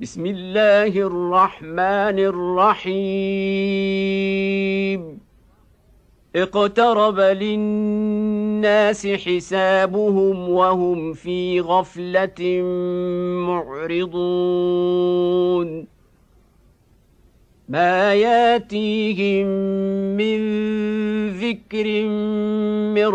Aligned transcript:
بسم 0.00 0.26
الله 0.26 0.86
الرحمن 0.86 2.18
الرحيم. 2.18 2.94
اقترب 6.36 7.20
للناس 7.20 9.06
حسابهم 9.06 10.48
وهم 10.48 11.12
في 11.12 11.60
غفلة 11.60 12.62
معرضون. 13.46 14.34
ما 17.68 18.14
ياتيهم 18.14 19.46
من 20.16 20.38
ذكر 21.28 22.02
من 22.94 23.14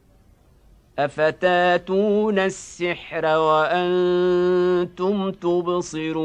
أفتاتون 0.99 2.39
السحر 2.39 3.25
وأنتم 3.25 5.31
تبصرون 5.31 6.21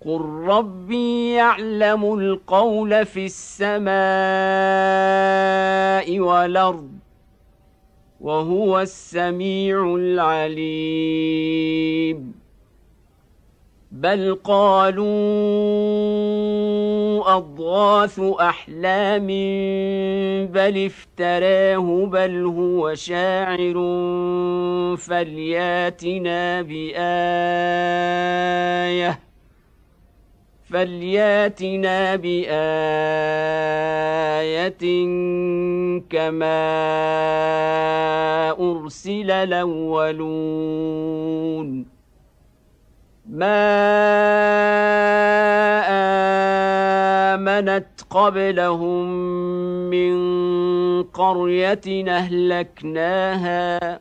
قل 0.00 0.20
ربي 0.46 1.32
يعلم 1.32 2.14
القول 2.14 3.06
في 3.06 3.26
السماء 3.26 3.90
والأرض 6.20 6.90
وهو 8.20 8.80
السميع 8.80 9.94
العليم 9.94 11.40
بل 13.92 14.38
قالوا 14.44 15.10
أضغاث 17.26 18.20
أحلام 18.20 19.26
بل 20.46 20.86
افتراه 20.86 22.06
بل 22.06 22.44
هو 22.44 22.94
شاعر. 22.94 23.74
فلياتنا 24.96 26.62
بآية 26.62 27.00
فلياتنا 30.70 32.16
بآية 32.16 32.50
كما 36.10 36.70
أرسل 38.50 39.30
الأولون. 39.30 40.30
ما 43.30 43.70
امنت 47.34 48.00
قبلهم 48.10 49.06
من 49.90 50.14
قريه 51.02 51.80
اهلكناها 52.08 54.00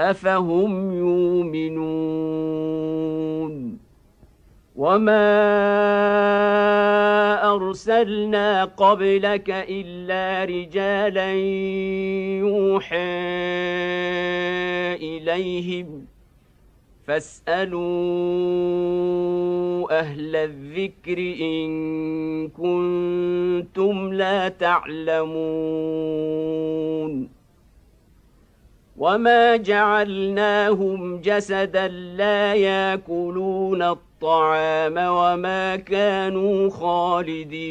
افهم 0.00 0.92
يؤمنون 0.92 2.20
وما 4.76 5.30
ارسلنا 7.54 8.64
قبلك 8.64 9.50
الا 9.50 10.44
رجالا 10.44 11.32
يوحى 12.40 12.96
اليهم 14.94 16.09
فاسألوا 17.10 17.80
أهل 19.98 20.36
الذكر 20.36 21.18
إن 21.18 22.48
كنتم 22.48 24.12
لا 24.12 24.48
تعلمون. 24.48 25.30
وما 28.96 29.56
جعلناهم 29.56 31.20
جسدا 31.20 31.88
لا 31.88 32.54
يأكلون 32.54 33.82
الطعام 33.82 34.96
وما 34.96 35.76
كانوا 35.76 36.70
خالدين. 36.70 37.70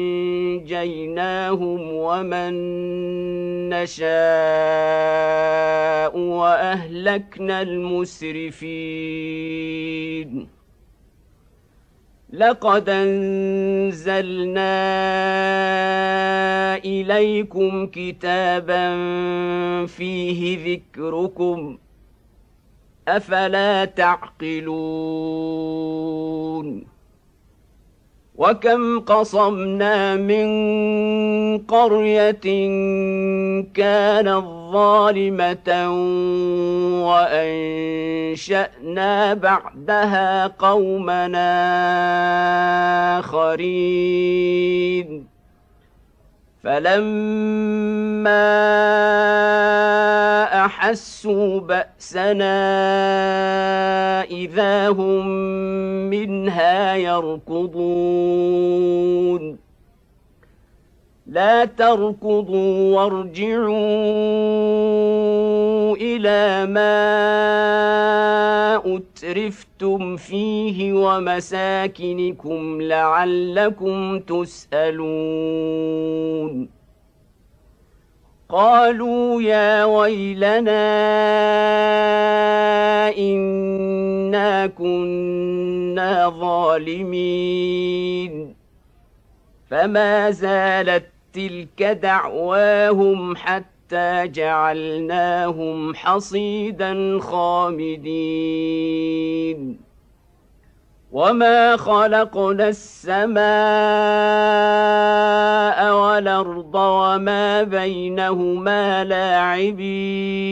ومن 1.93 2.53
نشاء 3.69 4.09
وأهلكنا 6.17 7.61
المسرفين. 7.61 8.55
لقد 12.33 12.89
أنزلنا 12.89 14.65
إليكم 16.75 17.87
كتابا 17.87 18.95
فيه 19.85 20.57
ذكركم 20.73 21.77
أفلا 23.07 23.85
تعقلون؟ 23.85 25.15
وكم 28.35 28.99
قصمنا 28.99 30.15
من 30.15 30.47
قرية 31.57 32.67
كانت 33.73 34.43
ظالمه 34.71 35.89
وأنشأنا 38.35 39.33
بعدها 39.33 40.47
قومنا 40.47 41.45
آخرين. 43.19 44.55
فلما 46.65 48.45
احسوا 50.65 51.59
باسنا 51.59 52.61
اذا 54.23 54.89
هم 54.89 55.27
منها 56.09 56.95
يركضون 56.95 58.45
لا 61.27 61.65
تركضوا 61.65 62.95
وارجعوا 62.95 63.75
إلى 65.95 66.65
ما 66.65 67.05
اترفتم 69.15 70.15
فيه 70.15 70.93
ومساكنكم 70.93 72.81
لعلكم 72.81 74.19
تسألون. 74.19 75.15
قالوا 78.49 79.41
يا 79.41 79.85
ويلنا 79.85 80.85
إنا 83.17 84.67
كنا 84.67 86.29
ظالمين. 86.29 87.35
فما 89.69 90.31
زالت 90.31 91.05
تلك 91.33 91.83
دعواهم 91.83 93.35
حتى 93.35 93.74
جعلناهم 94.25 95.95
حصيدا 95.95 97.19
خامدين. 97.19 98.65
وما 101.11 101.77
خلقنا 101.77 102.67
السماء 102.67 103.35
والارض 105.95 106.75
وما 106.75 107.63
بينهما 107.63 109.03
لاعبين. 109.03 110.45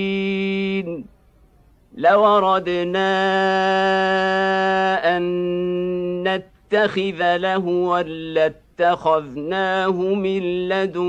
لوردنا 1.97 3.13
ان 5.17 5.23
نتخذ 6.23 7.37
لهوا 7.37 7.99
لاتخذناه 8.79 9.91
من 9.91 10.69
لدنا 10.69 10.99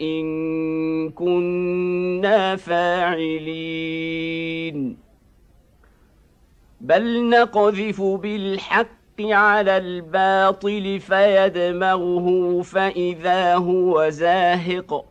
إن 0.00 1.10
كنا 1.10 2.56
فاعلين. 2.56 3.76
بل 6.80 7.28
نقذف 7.28 8.02
بالحق 8.02 9.20
على 9.20 9.76
الباطل 9.76 11.00
فيدمغه 11.00 12.60
فإذا 12.62 13.54
هو 13.54 14.08
زاهق. 14.08 15.04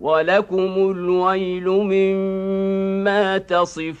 ولكم 0.00 0.90
الويل 0.90 1.68
مما 1.68 3.38
تصفون. 3.38 4.00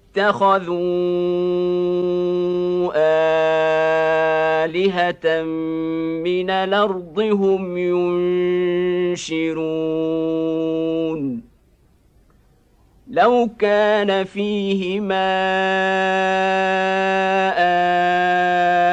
اتخذوا 0.11 0.77
آلهة 4.65 5.43
من 6.23 6.49
الأرض 6.49 7.19
هم 7.19 7.77
ينشرون. 9.17 9.61
لو 13.07 13.49
كان 13.59 14.23
فيهما 14.23 15.31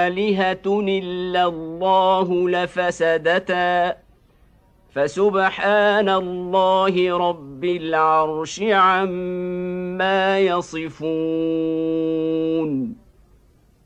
آلهة 0.06 0.67
إلا 0.67 1.44
الله 1.44 2.49
لفسدتا. 2.49 4.07
فسبحان 4.99 6.09
الله 6.09 7.19
رب 7.29 7.65
العرش 7.65 8.62
عما 8.62 10.39
يصفون. 10.39 10.99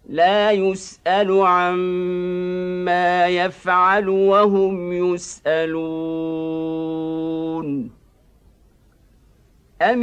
لا 0.09 0.51
يسأل 0.51 1.41
عما 1.41 3.27
يفعل 3.27 4.09
وهم 4.09 4.93
يسألون. 4.93 5.83
أم 9.83 10.03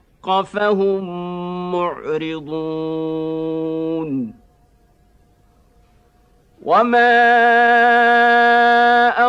فهم 0.29 1.03
معرضون 1.71 3.31
وما 6.63 7.11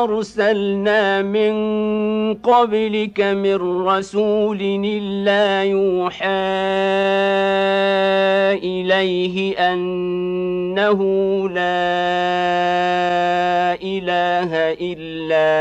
ارسلنا 0.04 1.22
من 1.22 1.54
قبلك 2.34 3.20
من 3.20 3.86
رسول 3.86 4.58
الا 4.84 5.62
يوحى 5.62 6.26
اليه 8.62 9.58
انه 9.72 11.00
لا 11.48 11.62
اله 13.82 14.50
الا 14.80 15.52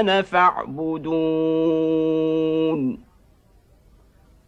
أنا 0.00 0.22
فاعبدون 0.22 1.06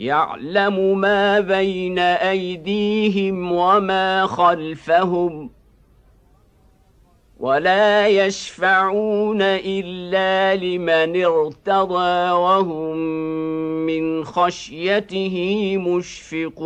يعلم 0.00 1.00
ما 1.00 1.40
بين 1.40 1.98
أيديهم 1.98 3.52
وما 3.52 4.26
خلفهم 4.26 5.50
ولا 7.40 8.08
يشفعون 8.08 9.42
إلا 9.42 10.56
لمن 10.56 11.24
ارتضى 11.24 12.30
وهم 12.32 12.96
من 13.86 14.24
خشيته 14.24 15.76
مشفقون 15.76 16.60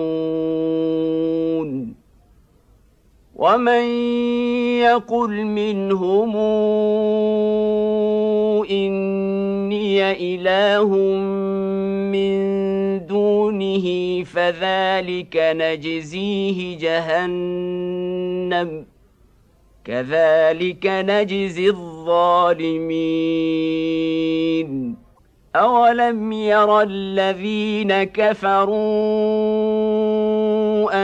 ومن 3.34 3.84
يقل 4.78 5.44
منهم 5.44 6.36
إني 8.70 10.12
إله 10.34 10.88
من 12.12 12.73
دونه 13.64 14.24
فذلك 14.24 15.36
نجزيه 15.36 16.78
جهنم. 16.78 18.86
كذلك 19.84 20.86
نجزي 20.86 21.68
الظالمين. 21.68 23.04
اولم 25.56 26.32
ير 26.32 26.80
الذين 26.80 28.04
كفروا 28.04 28.74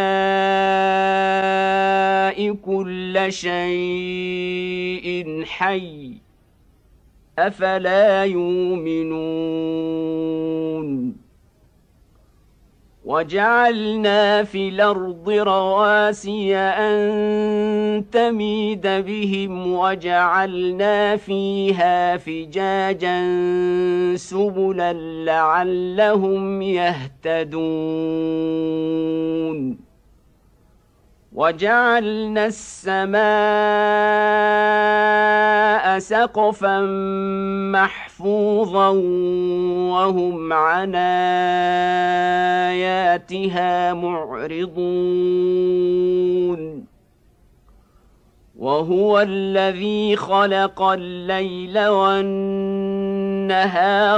كل 2.53 3.25
شيء 3.29 5.07
حي. 5.45 6.13
أفلا 7.39 8.23
يؤمنون؟ 8.23 9.27
وجعلنا 13.07 14.43
في 14.43 14.69
الأرض 14.69 15.29
رواسي 15.29 16.55
أن 16.57 18.05
تميد 18.11 18.87
بهم 18.87 19.73
وجعلنا 19.73 21.15
فيها 21.15 22.17
فجاجا 22.17 23.19
سبلا 24.15 24.93
لعلهم 25.23 26.61
يهتدون 26.61 27.57
وجعلنا 31.37 32.45
السماء 32.45 33.19
سقفا 35.99 36.81
محفوظا 37.71 38.89
وهم 39.93 40.53
عن 40.53 40.95
آياتها 42.65 43.93
معرضون. 43.93 44.77
وهو 48.55 49.19
الذي 49.21 50.15
خلق 50.15 50.81
الليل 50.81 51.87
والنهار 51.87 52.61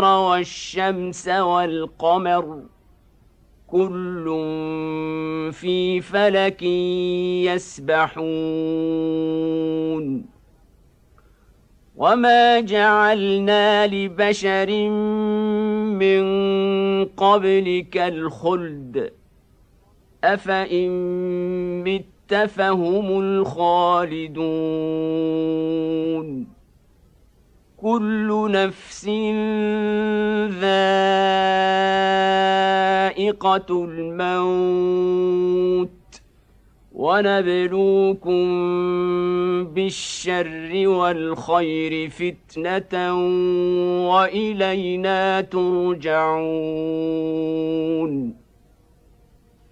والشمس 0.03 1.27
والقمر. 1.27 2.59
كل 3.71 4.25
في 5.53 6.01
فلك 6.01 6.63
يسبحون 7.43 8.25
وما 11.95 12.59
جعلنا 12.59 13.87
لبشر 13.87 14.89
من 15.99 16.23
قبلك 17.05 17.97
الخلد 17.97 19.11
افان 20.23 20.89
مت 21.83 22.33
فهم 22.33 23.19
الخالدون 23.19 24.69
كل 27.81 28.51
نفس 28.51 29.05
ذائقة 30.59 30.95
الموت 33.85 35.89
ونبلوكم 36.93 38.43
بالشر 39.65 40.87
والخير 40.87 42.09
فتنة 42.09 43.13
وإلينا 44.09 45.41
ترجعون 45.41 46.39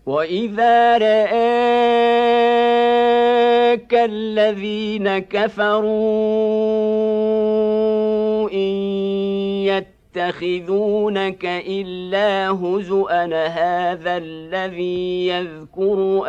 وإذا 0.05 0.97
رآك 0.97 2.17
الذين 3.93 5.19
كفروا 5.19 6.67
ان 8.57 9.87
يتخذونك 10.17 11.45
الا 11.45 12.49
هزءا 12.49 13.25
هذا 13.47 14.17
الذي 14.17 15.27
يذكر 15.27 16.23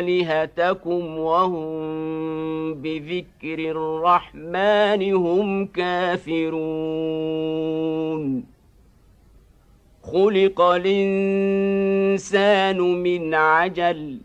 الهتكم 0.00 1.18
وهم 1.18 1.74
بذكر 2.74 3.58
الرحمن 3.58 5.14
هم 5.14 5.66
كافرون. 5.66 6.54
خلق 10.02 10.60
الانسان 10.60 12.22
من 12.80 13.34
عجل 13.34 14.18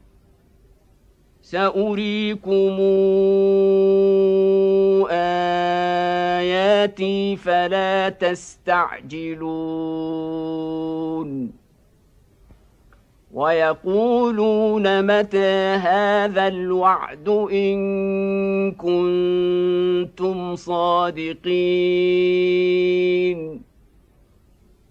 سأريكم 1.49 2.77
آياتي 6.39 7.35
فلا 7.35 8.09
تستعجلون. 8.09 9.19
ويقولون 13.33 15.01
متى 15.05 15.75
هذا 15.75 16.47
الوعد 16.47 17.29
إن 17.51 18.71
كنتم 18.71 20.55
صادقين. 20.55 21.39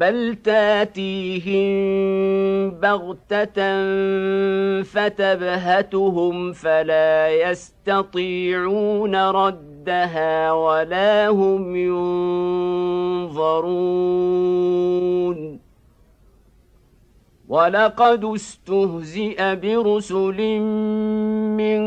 بل 0.00 0.34
تاتيهم 0.44 1.70
بغته 2.70 3.52
فتبهتهم 4.82 6.52
فلا 6.52 7.28
يستطيعون 7.28 9.16
ردها 9.16 10.52
ولا 10.52 11.28
هم 11.28 11.76
ينظرون 13.26 13.90
ولقد 17.48 18.24
استهزئ 18.24 19.56
برسل 19.56 20.60
من 21.58 21.80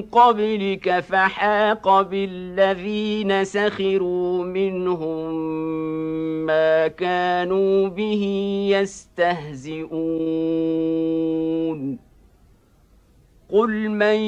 قبلك 0.00 1.00
فحاق 1.00 2.02
بالذين 2.02 3.44
سخروا 3.44 4.44
منهم 4.44 5.34
ما 6.46 6.88
كانوا 6.88 7.88
به 7.88 8.24
يستهزئون. 8.70 10.14
قل 13.54 13.88
من 13.88 14.18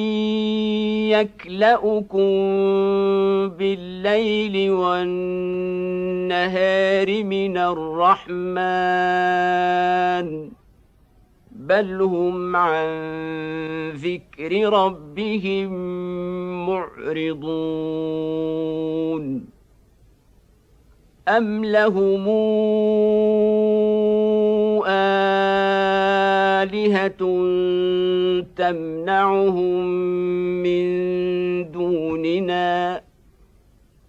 يكلأكم 1.10 2.30
بالليل 3.48 4.70
والنهار 4.70 5.24
من 7.24 7.56
الرحمن 7.58 8.56
بل 11.68 12.02
هم 12.02 12.56
عن 12.56 12.88
ذكر 13.90 14.68
ربهم 14.72 15.72
معرضون 16.66 18.36
أم 21.28 21.64
لهم 21.64 22.28
آلهة 26.66 27.22
تمنعهم 28.56 29.84
من 30.62 30.86
دوننا 31.72 33.05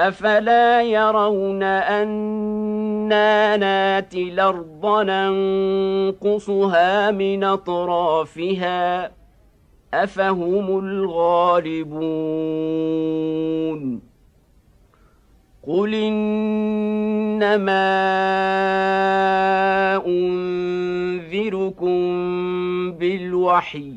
أفلا 0.00 0.82
يرون 0.82 1.62
أنا 1.62 3.56
ناتي 3.56 4.22
الأرض 4.22 4.86
ننقصها 5.00 6.90
من 7.10 7.44
أطرافها 7.44 9.08
ۖ 9.08 9.18
أفهم 9.94 10.78
الغالبون 10.78 11.88
قل 15.62 15.94
إنما 15.94 17.46
أنذركم 20.06 21.88
بالوحي 22.92 23.92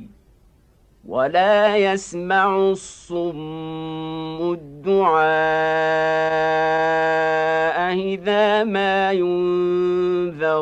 ولا 1.11 1.75
يسمع 1.77 2.71
الصم 2.71 4.39
الدعاء 4.53 5.11
إذا 7.99 8.63
ما 8.63 9.11
ينذرون. 9.11 10.61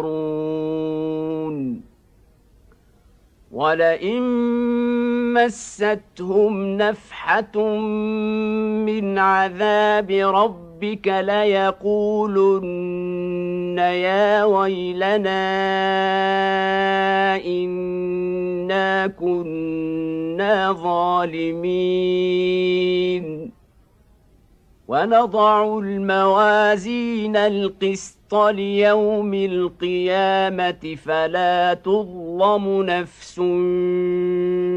ولئن 3.52 4.24
مستهم 5.34 6.78
نفحه 6.78 7.58
من 8.86 9.18
عذاب 9.18 10.12
ربك 10.12 11.08
ليقولن 11.08 12.60
يا 13.78 14.44
ويلنا 14.44 15.50
انا 17.36 19.08
كنا 19.08 20.72
ظالمين 20.74 22.10
ونضع 24.88 25.78
الموازين 25.78 27.36
القسط 27.36 28.36
ليوم 28.36 29.34
القيامه 29.34 30.96
فلا 31.06 31.74
تظلم 31.74 32.84
نفس 32.84 33.42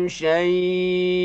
شيئا 0.06 1.22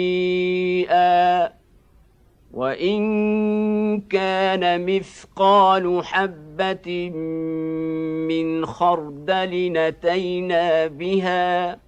وان 2.54 4.02
كان 4.02 4.86
مثقال 4.86 6.06
حبه 6.06 7.10
من 8.30 8.66
خردل 8.66 9.72
نتينا 9.74 10.88
بها 10.88 11.80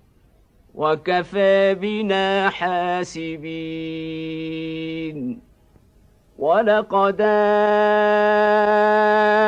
وكفى 0.75 1.75
بنا 1.75 2.49
حاسبين 2.49 3.49
ولقد 6.39 7.22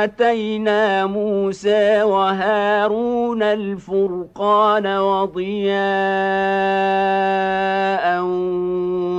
اتينا 0.03 1.05
موسى 1.05 2.03
وهارون 2.03 3.43
الفرقان 3.43 4.87
وضياء 4.87 5.71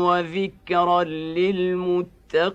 وذكرا 0.05 1.05
للمتقين 1.05 2.52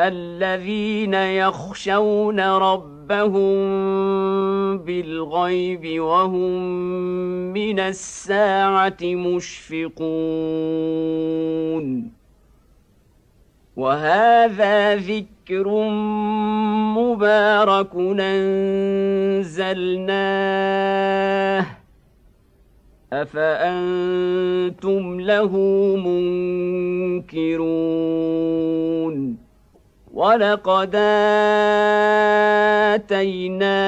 الذين 0.00 1.14
يخشون 1.14 2.40
ربهم 2.40 3.64
بالغيب 4.76 6.00
وهم 6.00 6.62
من 7.52 7.80
الساعة 7.80 8.96
مشفقون. 9.02 10.04
وهذا 13.76 14.96
ذكر 14.96 15.88
مبارك 16.98 17.94
انزلناه 18.20 19.64
أفأنتم 23.12 25.20
له 25.20 25.56
منكرون؟ 27.24 29.43
ولقد 30.14 30.94
اتينا 32.94 33.84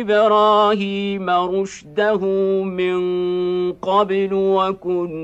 إبراهيم 0.00 1.30
رشده 1.30 2.18
من 2.64 3.00
قبل 3.72 4.28
وكنا 4.32 5.22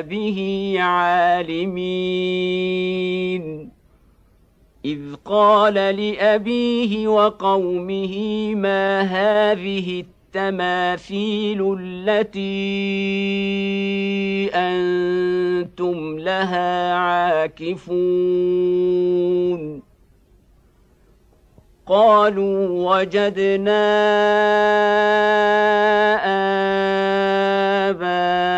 به 0.00 0.74
عالمين 0.78 2.28
اذ 4.84 5.00
قال 5.24 5.74
لابيه 5.74 7.08
وقومه 7.08 8.54
ما 8.54 9.00
هذه 9.00 10.04
التماثيل 10.28 11.76
التي 11.80 12.40
أنتم 14.54 16.18
لها 16.18 16.94
عاكفون. 16.94 17.92
قالوا 21.86 22.96
وجدنا 22.96 23.84
آباءنا 27.88 28.52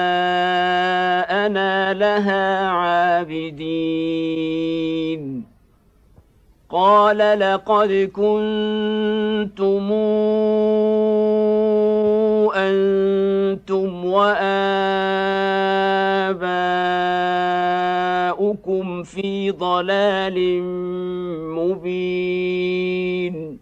لها 1.95 2.69
عابدين. 2.69 4.11
قال 6.71 7.19
لقد 7.19 8.11
كنتم 8.13 9.91
أنتم 12.69 14.05
وآباؤكم 14.05 14.51
في 19.03 19.51
ضلال 19.51 20.63
مبين. 21.55 23.59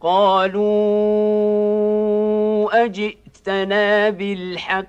قالوا 0.00 0.60
أجئتنا 2.84 4.10
بالحق 4.10 4.86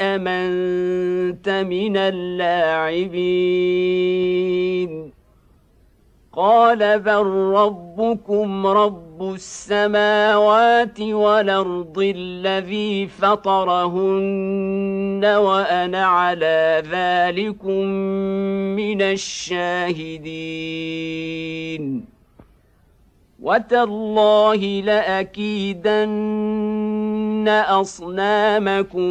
امنت 0.00 1.48
من 1.48 1.96
اللاعبين؟ 1.96 3.30
قال 6.32 6.98
بل 7.00 7.26
ربكم 7.54 8.66
رب 8.66 9.34
السماوات 9.34 11.00
والأرض 11.00 11.98
الذي 12.16 13.06
فطرهن 13.06 14.60
وأنا 15.24 16.04
على 16.06 16.82
ذلكم 16.90 17.84
من 18.76 19.02
الشاهدين. 19.02 20.20
وتالله 23.42 24.56
لاكيدن 24.80 26.20
اصنامكم 27.48 29.08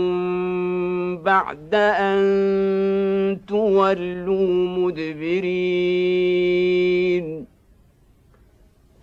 بعد 1.17 1.75
ان 1.75 3.37
تولوا 3.47 4.67
مدبرين 4.77 6.19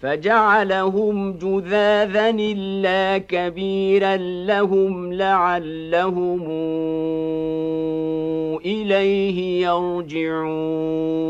فجعلهم 0.00 1.32
جذاذا 1.32 2.30
الا 2.30 3.18
كبيرا 3.18 4.16
لهم 4.46 5.12
لعلهم 5.12 6.42
اليه 8.64 9.66
يرجعون 9.66 11.26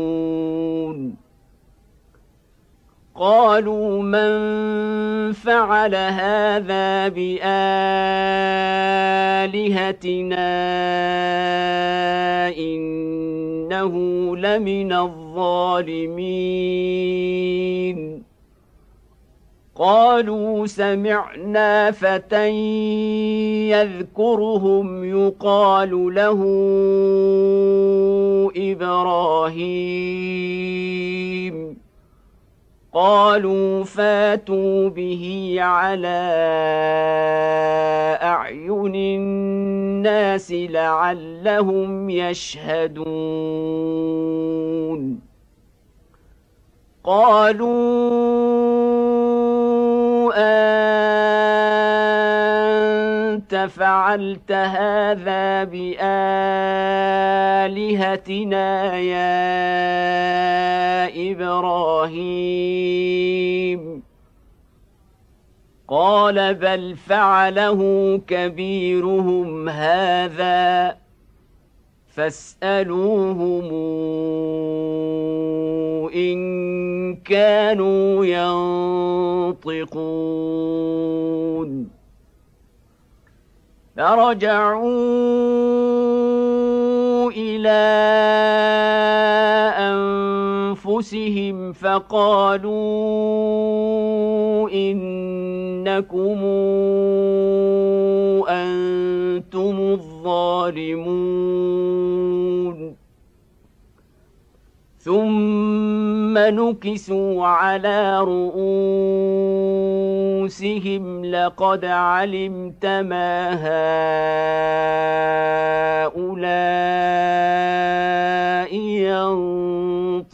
قالوا 3.19 4.01
من 4.01 4.29
فعل 5.33 5.95
هذا 5.95 7.07
بآلهتنا 7.07 7.57
إنه 12.57 13.93
لمن 14.37 14.93
الظالمين. 14.93 16.57
قالوا 19.75 20.65
سمعنا 20.65 21.91
فتى 21.91 22.49
يذكرهم 23.69 25.03
يقال 25.03 26.15
له 26.15 26.43
إبراهيم. 28.57 29.97
قالوا 32.97 33.83
فاتوا 33.83 34.89
به 34.89 35.55
على 35.59 36.33
أعين 38.21 38.95
الناس 38.95 40.51
لعلهم 40.51 42.09
يشهدون. 42.09 42.97
قالوا 47.03 48.07
انت 53.47 53.71
فعلت 53.71 54.51
هذا 54.51 55.63
بآلهتنا 55.63 55.95
يا 58.97 59.31
إبراهيم. 61.31 62.17
قال 65.87 66.55
بل 66.55 66.95
فعله 66.95 67.81
كبيرهم 68.27 69.69
هذا 69.69 70.97
فاسألوهم 72.07 73.63
إن 76.15 77.15
كانوا 77.15 78.25
ينطقون. 79.55 81.96
فرجعوا 83.97 85.31
إلى 87.31 87.83
أنفسهم 90.77 91.73
فقالوا 91.73 92.69
إنكم 94.69 96.39
أنتم 98.49 99.75
الظالمون. 99.79 101.17
ثم 104.99 106.16
نكسوا 106.37 107.45
على 107.45 108.19
رؤوسهم 108.19 108.65
لقد 111.25 111.85
علمت 111.85 112.85
ما 112.85 113.53
هؤلاء 116.07 116.57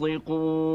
ينطقون. 0.00 0.74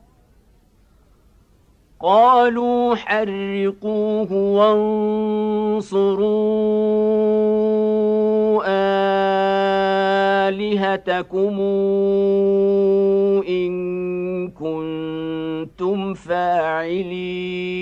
قالوا 2.03 2.95
حرقوه 2.95 4.33
وانصروا 4.33 5.91
آلهتكم 10.49 11.59
إن 13.47 13.71
كنتم 14.49 16.13
فاعلين. 16.13 17.81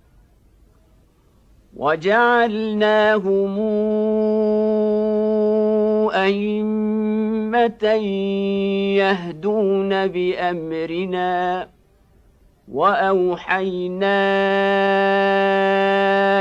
وجعلناهم 1.75 3.59
أئمة 6.13 7.83
يهدون 8.97 10.07
بأمرنا 10.07 11.67
وأوحينا 12.71 14.21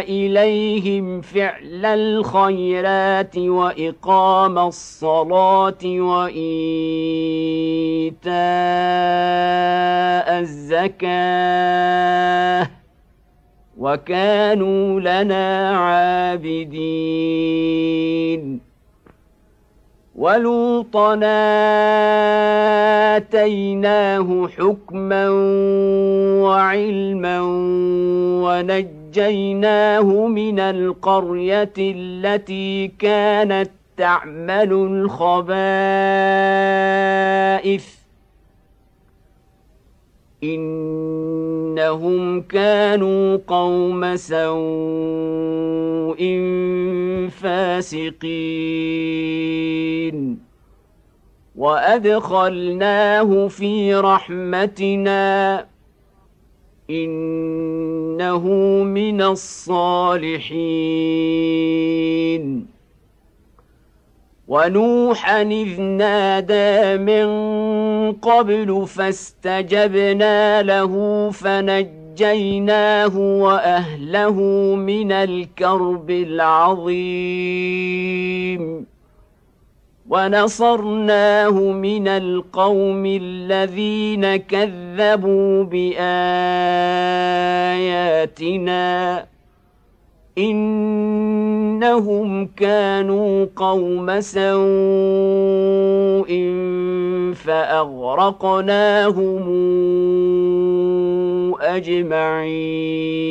إليهم 0.01 1.21
فعل 1.21 1.87
الخيرات 1.87 3.39
وإقام 3.39 4.59
الصلاة 4.59 5.85
وإيتاء 5.85 6.41
الزكاة 10.41 11.91
وكانوا 13.81 15.01
لنا 15.01 15.79
عابدين. 15.79 17.01
ولوطا 20.17 21.21
آتيناه 23.17 24.49
حكما 24.59 25.29
وعلما 26.43 27.41
ونجيناه 28.45 30.27
من 30.27 30.61
القرية 30.61 31.73
التي 31.79 32.89
كانت 32.99 33.71
تعمل 33.97 34.73
الخبائث. 34.73 35.21
إنهم 40.45 42.41
كانوا 42.41 43.39
قوم 43.47 44.17
سوء 44.17 44.41
فاسقين. 47.29 48.51
وأدخلناه 51.57 53.49
في 53.49 53.95
رحمتنا. 53.95 55.67
إنه 56.91 58.49
من 58.85 59.23
الصالحين. 59.23 60.41
ونوحا 64.51 65.43
إذ 65.43 65.81
نادى 65.81 66.99
من 66.99 67.29
قبل 68.13 68.87
فاستجبنا 68.87 70.63
له 70.63 70.93
فنجيناه 71.31 73.19
وأهله 73.19 74.35
من 74.75 75.13
الكرب 75.13 76.11
العظيم. 76.11 76.91
ونصرناه 80.09 81.51
من 81.59 82.09
القوم 82.09 83.07
الذين 83.07 84.37
كذبوا 84.37 85.65
بآياتنا. 85.65 86.11
إنهم 90.39 92.29
كانوا 92.47 93.47
قوم 93.57 94.21
سوء 94.21 94.51
فأغرقناهم 97.35 98.35
أجمعين. 101.61 103.31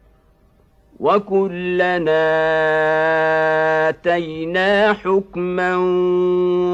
وكلنا 1.01 2.29
آتينا 3.89 4.93
حكما 4.93 5.77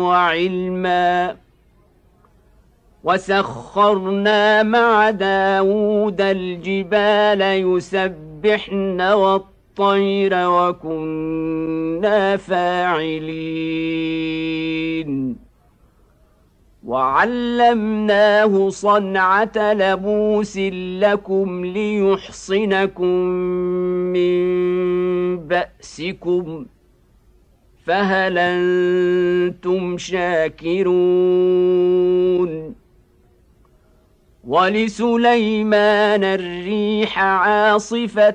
وعلما 0.03 1.35
وسخرنا 3.03 4.63
مع 4.63 5.09
داود 5.09 6.21
الجبال 6.21 7.41
يسبحن 7.41 9.01
والطير 9.01 10.31
وكنا 10.49 12.37
فاعلين. 12.37 13.87
وعلمناه 16.87 18.69
صنعة 18.69 19.73
لبوس 19.73 20.57
لكم 21.01 21.65
ليحصنكم 21.65 23.07
من 24.17 25.47
بأسكم 25.47 26.65
فهل 27.85 28.37
أنتم 28.37 29.97
شاكرون؟ 29.97 30.87
ولسليمان 34.47 36.23
الريح 36.23 37.19
عاصفة 37.19 38.31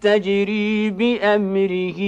تجري 0.00 0.90
بأمره 0.90 2.00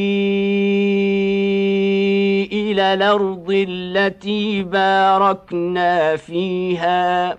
إلى 2.52 2.94
الأرض 2.94 3.46
التي 3.68 4.62
باركنا 4.62 6.16
فيها. 6.16 7.38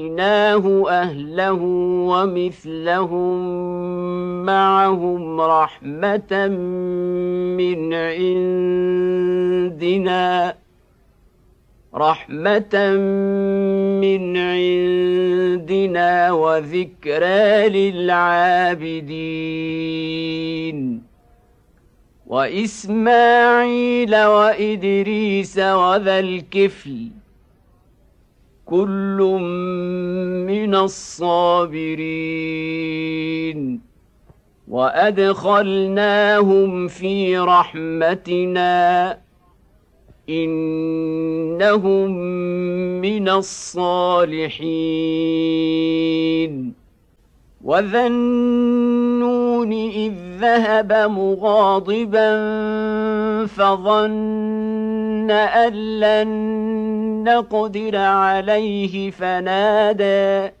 واتيناه 0.11 0.89
اهله 0.89 1.61
ومثلهم 2.11 3.37
معهم 4.45 5.41
رحمه 5.41 6.47
من 7.57 7.93
عندنا 7.93 9.35
رحمة 11.95 12.97
من 14.01 14.37
عندنا 14.37 16.31
وذكرى 16.31 17.69
للعابدين 17.69 19.11
وإسماعيل 22.27 24.15
وإدريس 24.15 25.57
وذا 25.59 26.19
الكفل 26.19 27.20
كل 28.71 29.19
من 30.47 30.75
الصابرين 30.75 31.91
وأدخلناهم 34.67 36.07
في 36.87 37.37
رحمتنا 37.37 39.17
إنهم 40.29 42.11
من 43.01 43.29
الصالحين 43.29 44.41
وذا 47.63 48.07
النون 48.07 49.73
اذ 49.73 50.13
ذهب 50.39 50.93
مغاضبا 50.93 52.31
فظن 53.45 55.31
ان 55.31 55.73
لن 55.99 56.27
نقدر 57.23 57.95
عليه 57.95 59.11
فنادى 59.11 60.60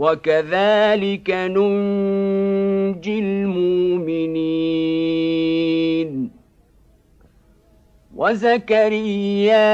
وكذلك 0.00 1.30
ننجي 1.30 3.18
المؤمنين. 3.18 4.50
وزكريا 8.16 9.70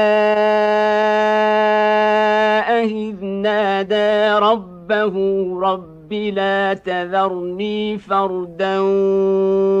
إذ 2.83 3.25
نادى 3.25 4.45
ربه 4.45 5.15
رب 5.59 6.13
لا 6.13 6.73
تذرني 6.73 7.97
فردا 7.97 8.79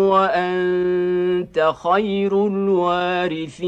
وأنت 0.09 1.73
خير 1.83 2.47
الوارثين. 2.47 3.67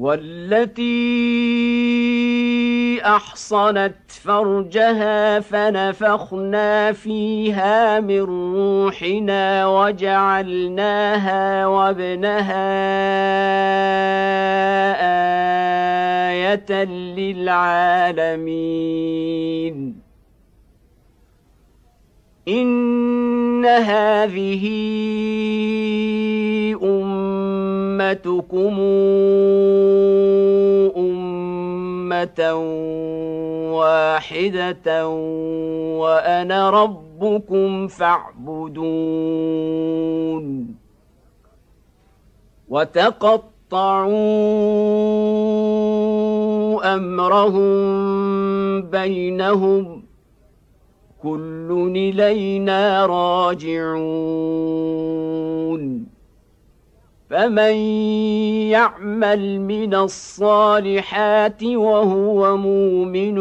والتي 0.00 0.80
أحصنت 3.04 3.94
فرجها 4.08 5.40
فنفخنا 5.40 6.92
فيها 6.92 8.00
من 8.00 8.20
روحنا 8.54 9.66
وجعلناها 9.66 11.66
وابنها 11.66 12.70
آية 16.30 16.84
للعالمين. 17.16 17.70
ان 22.48 23.66
هذه 23.66 24.64
امتكم 26.82 28.76
امه 30.96 32.54
واحدة 33.72 35.08
وأنا 35.98 36.70
ربكم 36.70 37.86
فاعبدون 37.86 39.20
وتقطعوا 42.68 43.50
امرهم 46.94 47.70
بينهم 48.82 49.99
كل 51.22 51.92
إلينا 51.96 53.06
راجعون. 53.06 54.20
فمن 57.30 57.74
يعمل 58.70 59.60
من 59.60 59.94
الصالحات 59.94 61.62
وهو 61.62 62.56
مؤمن 62.56 63.40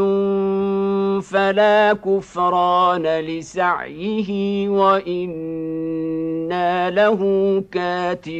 فلا 1.22 1.94
كفران 1.94 3.20
لسعيه 3.20 4.70
وإنا 4.70 6.10
له 6.90 7.64
كاتبون. 7.72 8.40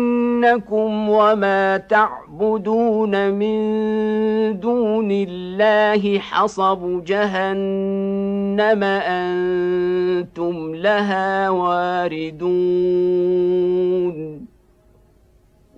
انكم 0.45 1.09
وما 1.09 1.77
تعبدون 1.77 3.31
من 3.31 4.59
دون 4.59 5.09
الله 5.11 6.19
حصب 6.19 7.03
جهنم 7.03 8.83
أنتم 8.83 10.75
لها 10.75 11.49
واردون 11.49 13.01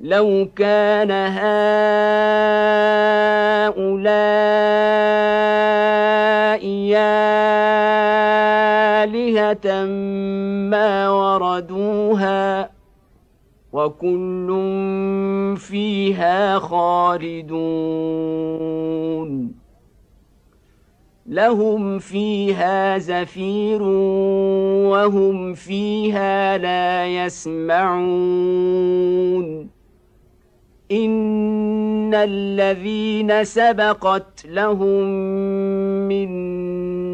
لو 0.01 0.47
كان 0.55 1.11
هؤلاء 1.11 1.53
آلهة 9.03 9.85
ما 10.69 11.09
وردوها 11.09 12.72
وكل 13.73 14.47
فيها 15.57 16.59
خالدون. 16.59 17.63
لهم 21.25 21.99
فيها 21.99 22.97
زفير 22.97 23.81
وهم 24.91 25.53
فيها 25.53 26.57
لا 26.57 27.07
يسمعون. 27.25 28.13
إن 30.91 32.13
الذين 32.13 33.43
سبقت 33.43 34.45
لهم 34.45 35.03
منا 36.07 36.72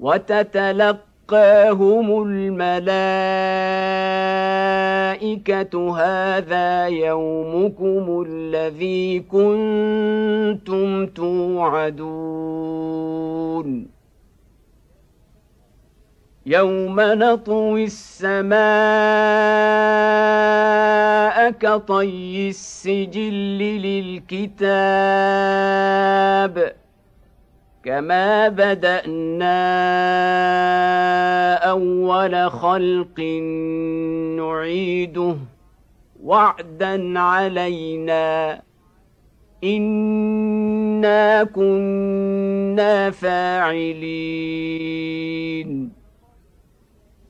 وتتلقاهم 0.00 1.02
الملائكة 2.22 2.86
هذا 5.98 6.86
يومكم 6.86 8.24
الذي 8.28 9.20
كنتم 9.20 11.06
توعدون. 11.06 12.36
يوم 16.46 17.00
نطوي 17.00 17.84
السماء 17.84 18.56
كطي 21.50 22.48
السجل 22.48 23.58
للكتاب. 23.58 24.76
كما 27.86 28.48
بدانا 28.48 29.54
اول 31.54 32.50
خلق 32.50 33.20
نعيده 34.40 35.36
وعدا 36.22 37.18
علينا 37.18 38.62
انا 39.64 41.44
كنا 41.44 43.10
فاعلين 43.10 44.36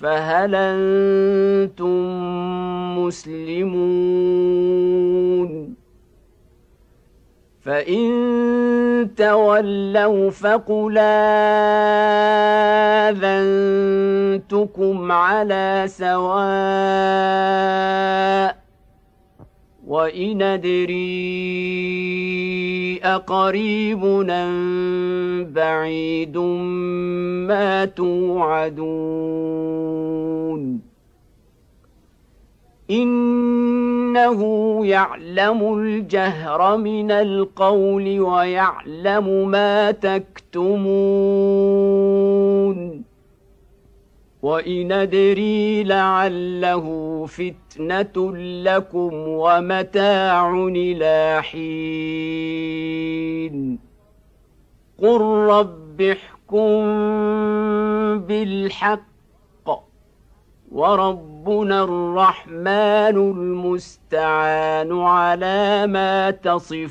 فهل 0.00 0.54
أنتم 0.54 1.98
مسلمون؟ 2.98 4.50
فإن 7.60 9.10
تولوا 9.16 10.30
فقل 10.30 10.98
آذنتكم 14.28 15.12
على 15.12 15.84
سواء 15.88 16.20
وان 19.90 20.42
ادري 20.42 21.00
اقريب 23.04 24.04
ام 24.30 25.44
بعيد 25.52 26.38
ما 27.48 27.84
توعدون 27.84 29.20
انه 32.90 34.40
يعلم 34.86 35.78
الجهر 35.78 36.76
من 36.76 37.10
القول 37.10 38.20
ويعلم 38.20 39.48
ما 39.48 39.90
تكتمون 39.90 41.00
وان 44.42 44.92
ادري 44.92 45.84
لعله 45.84 46.86
فتنه 47.26 48.36
لكم 48.64 49.10
ومتاع 49.14 50.54
إلى 50.76 51.42
حين 51.42 52.80
قل 54.98 55.20
رب 55.20 56.00
احكم 56.00 56.88
بالحق 58.18 59.00
وربنا 60.72 61.84
الرحمن 61.84 63.16
المستعان 63.32 65.00
على 65.00 65.86
ما 65.86 66.30
تصفون 66.30 66.90